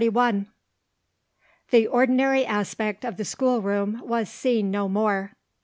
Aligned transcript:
The 1.69 1.85
ordinary 1.87 2.43
aspect 2.43 3.05
of 3.05 3.17
the 3.17 3.23
schoolroom 3.23 4.01
was 4.03 4.29
seen 4.31 4.71
no 4.71 4.89
more. 4.89 5.33